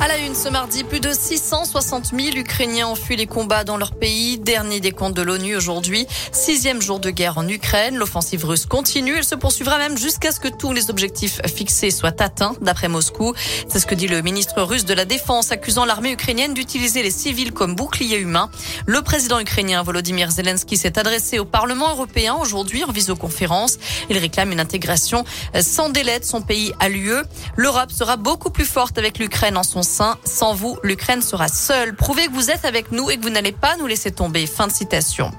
À 0.00 0.08
la 0.08 0.18
une 0.18 0.34
ce 0.34 0.48
mardi, 0.48 0.82
plus 0.82 1.00
de 1.00 1.12
660 1.12 2.06
000 2.06 2.36
Ukrainiens 2.36 2.88
ont 2.88 2.94
fui 2.96 3.16
les 3.16 3.26
combats 3.26 3.64
dans 3.64 3.76
leur 3.76 3.92
pays. 3.92 4.38
Dernier 4.38 4.80
décompte 4.80 5.16
de 5.16 5.22
l'ONU 5.22 5.56
aujourd'hui. 5.56 6.06
Sixième 6.32 6.82
jour 6.82 6.98
de 6.98 7.10
guerre 7.10 7.38
en 7.38 7.48
Ukraine. 7.48 7.96
L'offensive 7.96 8.44
russe 8.44 8.66
continue. 8.66 9.16
Elle 9.16 9.24
se 9.24 9.36
poursuivra 9.36 9.78
même 9.78 9.96
jusqu'à 9.96 10.32
ce 10.32 10.40
que 10.40 10.48
tous 10.48 10.72
les 10.72 10.90
objectifs 10.90 11.40
fixés 11.46 11.90
soient 11.90 12.20
atteints, 12.22 12.54
d'après 12.60 12.88
Moscou. 12.88 13.34
C'est 13.68 13.78
ce 13.78 13.86
que 13.86 13.94
dit 13.94 14.08
le 14.08 14.20
ministre 14.20 14.60
russe 14.62 14.84
de 14.84 14.94
la 14.94 15.04
Défense, 15.04 15.52
accusant 15.52 15.84
l'armée 15.84 16.12
ukrainienne 16.12 16.54
d'utiliser 16.54 17.02
les 17.02 17.12
civils 17.12 17.52
comme 17.52 17.74
boucliers 17.76 18.18
humains. 18.18 18.50
Le 18.86 19.00
président 19.00 19.38
ukrainien 19.38 19.82
Volodymyr 19.82 20.30
Zelensky 20.30 20.76
s'est 20.76 20.98
adressé 20.98 21.38
au 21.38 21.44
Parlement 21.44 21.90
européen 21.90 22.34
aujourd'hui 22.34 22.84
en 22.84 22.90
visioconférence. 22.90 23.78
Il 24.10 24.18
réclame 24.18 24.52
une 24.52 24.60
intégration 24.60 25.24
sans 25.60 25.88
délai 25.88 26.18
de 26.18 26.24
son 26.24 26.42
pays 26.42 26.72
à 26.80 26.88
l'UE. 26.88 27.22
L'Europe 27.56 27.92
sera 27.92 28.16
beaucoup 28.16 28.50
plus 28.50 28.66
forte 28.66 28.98
avec 28.98 29.18
l'Ukraine 29.18 29.56
en 29.56 29.62
son 29.62 29.83
sans 29.84 30.54
vous, 30.54 30.78
l'Ukraine 30.82 31.22
sera 31.22 31.48
seule. 31.48 31.94
Prouvez 31.94 32.26
que 32.26 32.32
vous 32.32 32.50
êtes 32.50 32.64
avec 32.64 32.92
nous 32.92 33.10
et 33.10 33.16
que 33.16 33.22
vous 33.22 33.30
n'allez 33.30 33.52
pas 33.52 33.76
nous 33.76 33.86
laisser 33.86 34.10
tomber. 34.10 34.46
Fin 34.46 34.66
de 34.66 34.72
citation. 34.72 35.30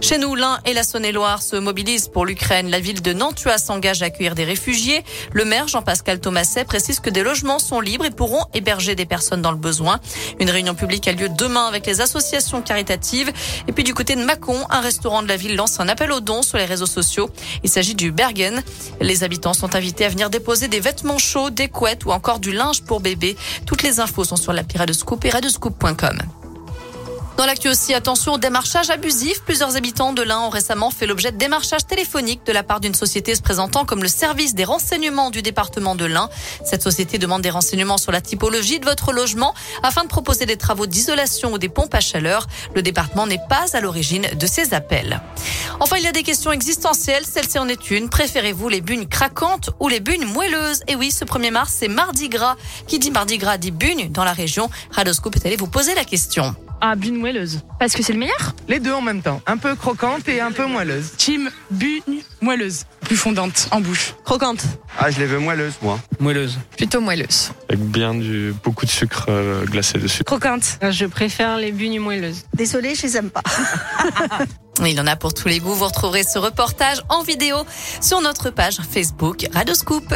Chez 0.00 0.18
nous, 0.18 0.34
l'Ain 0.34 0.58
et 0.64 0.72
la 0.72 0.82
Saône-et-Loire 0.82 1.42
se 1.42 1.56
mobilisent 1.56 2.08
pour 2.08 2.24
l'Ukraine. 2.24 2.70
La 2.70 2.80
ville 2.80 3.02
de 3.02 3.12
Nantua 3.12 3.58
s'engage 3.58 4.02
à 4.02 4.06
accueillir 4.06 4.34
des 4.34 4.44
réfugiés. 4.44 5.04
Le 5.32 5.44
maire 5.44 5.68
Jean-Pascal 5.68 6.20
Thomaset 6.20 6.64
précise 6.64 7.00
que 7.00 7.10
des 7.10 7.22
logements 7.22 7.58
sont 7.58 7.80
libres 7.80 8.04
et 8.04 8.10
pourront 8.10 8.44
héberger 8.54 8.94
des 8.94 9.06
personnes 9.06 9.42
dans 9.42 9.50
le 9.50 9.58
besoin. 9.58 10.00
Une 10.38 10.50
réunion 10.50 10.74
publique 10.74 11.06
a 11.08 11.12
lieu 11.12 11.28
demain 11.28 11.66
avec 11.66 11.86
les 11.86 12.00
associations 12.00 12.62
caritatives. 12.62 13.32
Et 13.68 13.72
puis 13.72 13.84
du 13.84 13.94
côté 13.94 14.16
de 14.16 14.24
Mâcon, 14.24 14.56
un 14.70 14.80
restaurant 14.80 15.22
de 15.22 15.28
la 15.28 15.36
ville 15.36 15.56
lance 15.56 15.80
un 15.80 15.88
appel 15.88 16.12
aux 16.12 16.20
dons 16.20 16.42
sur 16.42 16.58
les 16.58 16.64
réseaux 16.64 16.86
sociaux. 16.86 17.28
Il 17.62 17.68
s'agit 17.68 17.94
du 17.94 18.12
Bergen. 18.12 18.62
Les 19.00 19.24
habitants 19.24 19.54
sont 19.54 19.74
invités 19.74 20.04
à 20.04 20.08
venir 20.08 20.30
déposer 20.30 20.68
des 20.68 20.80
vêtements 20.80 21.18
chauds, 21.18 21.50
des 21.50 21.68
couettes 21.68 22.04
ou 22.04 22.10
encore 22.10 22.38
du 22.38 22.52
linge 22.52 22.82
pour 22.82 23.00
bébé. 23.00 23.36
Toutes 23.66 23.82
les 23.82 23.89
infos 23.98 24.24
sont 24.24 24.36
sur 24.36 24.52
l'appli 24.52 24.78
Radescoop 24.78 25.24
et. 25.24 26.39
Dans 27.40 27.46
l'actu 27.46 27.70
aussi, 27.70 27.94
attention 27.94 28.34
au 28.34 28.36
démarchage 28.38 28.90
abusif. 28.90 29.40
Plusieurs 29.40 29.74
habitants 29.74 30.12
de 30.12 30.20
l'Ain 30.20 30.40
ont 30.40 30.50
récemment 30.50 30.90
fait 30.90 31.06
l'objet 31.06 31.32
de 31.32 31.38
démarchage 31.38 31.86
téléphonique 31.86 32.44
de 32.44 32.52
la 32.52 32.62
part 32.62 32.80
d'une 32.80 32.92
société 32.92 33.34
se 33.34 33.40
présentant 33.40 33.86
comme 33.86 34.02
le 34.02 34.10
service 34.10 34.54
des 34.54 34.64
renseignements 34.64 35.30
du 35.30 35.40
département 35.40 35.94
de 35.94 36.04
l'Ain. 36.04 36.28
Cette 36.66 36.82
société 36.82 37.16
demande 37.16 37.40
des 37.40 37.48
renseignements 37.48 37.96
sur 37.96 38.12
la 38.12 38.20
typologie 38.20 38.78
de 38.78 38.84
votre 38.84 39.14
logement 39.14 39.54
afin 39.82 40.02
de 40.02 40.08
proposer 40.08 40.44
des 40.44 40.58
travaux 40.58 40.84
d'isolation 40.84 41.54
ou 41.54 41.56
des 41.56 41.70
pompes 41.70 41.94
à 41.94 42.00
chaleur. 42.00 42.46
Le 42.74 42.82
département 42.82 43.26
n'est 43.26 43.40
pas 43.48 43.64
à 43.72 43.80
l'origine 43.80 44.26
de 44.38 44.46
ces 44.46 44.74
appels. 44.74 45.22
Enfin, 45.80 45.96
il 45.96 46.04
y 46.04 46.08
a 46.08 46.12
des 46.12 46.24
questions 46.24 46.52
existentielles. 46.52 47.24
Celle-ci 47.24 47.58
en 47.58 47.68
est 47.68 47.90
une. 47.90 48.10
Préférez-vous 48.10 48.68
les 48.68 48.82
bunes 48.82 49.08
craquantes 49.08 49.70
ou 49.80 49.88
les 49.88 50.00
bunes 50.00 50.26
moelleuses? 50.26 50.82
Et 50.88 50.94
oui, 50.94 51.10
ce 51.10 51.24
1er 51.24 51.52
mars, 51.52 51.74
c'est 51.78 51.88
Mardi 51.88 52.28
Gras. 52.28 52.56
Qui 52.86 52.98
dit 52.98 53.10
Mardi 53.10 53.38
Gras 53.38 53.56
dit 53.56 53.70
bunes 53.70 54.12
dans 54.12 54.24
la 54.24 54.34
région. 54.34 54.68
Radoscope 54.90 55.36
est 55.36 55.46
allé 55.46 55.56
vous 55.56 55.68
poser 55.68 55.94
la 55.94 56.04
question. 56.04 56.54
Ah, 56.82 56.96
bune 56.96 57.16
moelleuse. 57.16 57.60
Parce 57.78 57.92
que 57.92 58.02
c'est 58.02 58.14
le 58.14 58.18
meilleur? 58.18 58.54
Les 58.66 58.80
deux 58.80 58.92
en 58.92 59.02
même 59.02 59.20
temps. 59.20 59.42
Un 59.46 59.58
peu 59.58 59.74
croquante 59.74 60.26
et 60.28 60.40
un 60.40 60.50
peu 60.50 60.64
moelleuse. 60.64 61.12
Team 61.18 61.50
bune 61.70 62.22
moelleuse. 62.40 62.86
Plus 63.02 63.16
fondante 63.16 63.68
en 63.70 63.82
bouche. 63.82 64.14
Croquante. 64.24 64.64
Ah, 64.98 65.10
je 65.10 65.18
les 65.18 65.26
veux 65.26 65.38
moelleuses, 65.38 65.74
moi. 65.82 66.00
Moelleuse. 66.20 66.58
Plutôt 66.78 67.02
moelleuse. 67.02 67.52
Avec 67.68 67.80
bien 67.80 68.14
du, 68.14 68.54
beaucoup 68.64 68.86
de 68.86 68.90
sucre 68.90 69.26
euh, 69.28 69.66
glacé 69.66 69.98
dessus. 69.98 70.24
Croquante. 70.24 70.78
Je 70.90 71.04
préfère 71.04 71.58
les 71.58 71.70
bugnes 71.72 72.00
moelleuses. 72.00 72.44
Désolée, 72.54 72.94
je 72.94 73.02
les 73.02 73.16
aime 73.18 73.30
pas. 73.30 73.42
Il 74.86 74.98
en 74.98 75.06
a 75.06 75.16
pour 75.16 75.34
tous 75.34 75.48
les 75.48 75.58
goûts. 75.58 75.74
Vous 75.74 75.84
retrouverez 75.84 76.22
ce 76.22 76.38
reportage 76.38 77.02
en 77.10 77.22
vidéo 77.22 77.56
sur 78.00 78.22
notre 78.22 78.48
page 78.48 78.78
Facebook 78.90 79.46
Radoscoop. 79.52 80.14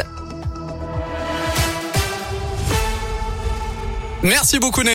Merci 4.25 4.57
beaucoup. 4.57 4.81